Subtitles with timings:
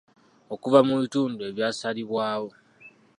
[0.53, 2.49] Okuva mu bitundu ebyasalibwawo.